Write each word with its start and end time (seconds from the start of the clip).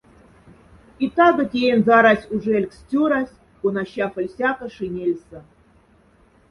И 1.03 1.07
тага 1.15 1.43
тейнза 1.51 1.93
арась 1.99 2.29
ужялькс 2.33 2.77
цёрась, 2.89 3.39
кона 3.61 3.83
щафоль 3.91 4.33
сяка 4.37 4.67
шинельса. 4.75 5.39